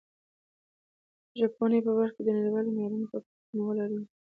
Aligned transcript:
د 1.31 1.31
ژبپوهنې 1.39 1.79
په 1.85 1.91
برخه 1.97 2.13
کې 2.17 2.23
د 2.25 2.29
نړیوالو 2.37 2.73
معیارونو 2.75 3.05
په 3.11 3.17
پام 3.23 3.39
کې 3.45 3.53
نیول 3.57 3.77
اړین 3.83 4.01
دي. 4.03 4.09